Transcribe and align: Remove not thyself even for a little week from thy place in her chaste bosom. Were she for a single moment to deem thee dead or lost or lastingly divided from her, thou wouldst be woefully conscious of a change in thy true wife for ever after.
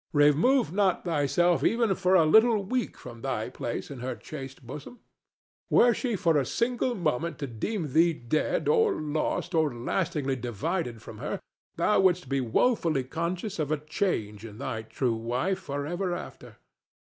Remove 0.13 0.73
not 0.73 1.05
thyself 1.05 1.63
even 1.63 1.93
for 1.93 2.15
a 2.15 2.25
little 2.25 2.63
week 2.63 2.97
from 2.97 3.21
thy 3.21 3.51
place 3.51 3.91
in 3.91 3.99
her 3.99 4.15
chaste 4.15 4.65
bosom. 4.65 4.97
Were 5.69 5.93
she 5.93 6.15
for 6.15 6.37
a 6.39 6.43
single 6.43 6.95
moment 6.95 7.37
to 7.37 7.45
deem 7.45 7.93
thee 7.93 8.11
dead 8.11 8.67
or 8.67 8.99
lost 8.99 9.53
or 9.53 9.71
lastingly 9.75 10.37
divided 10.37 11.03
from 11.03 11.19
her, 11.19 11.39
thou 11.75 11.99
wouldst 11.99 12.27
be 12.27 12.41
woefully 12.41 13.03
conscious 13.03 13.59
of 13.59 13.71
a 13.71 13.77
change 13.77 14.43
in 14.43 14.57
thy 14.57 14.81
true 14.81 15.13
wife 15.13 15.59
for 15.59 15.85
ever 15.85 16.15
after. 16.15 16.57